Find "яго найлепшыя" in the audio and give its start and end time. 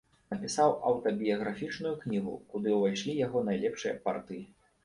3.25-3.99